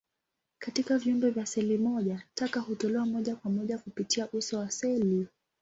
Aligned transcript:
Katika 0.59 0.97
viumbe 0.97 1.29
vya 1.29 1.45
seli 1.45 1.77
moja, 1.77 2.21
taka 2.33 2.59
hutolewa 2.59 3.05
moja 3.05 3.35
kwa 3.35 3.51
moja 3.51 3.77
kupitia 3.77 4.29
uso 4.31 4.57
wa 4.59 4.71
seli. 4.71 5.27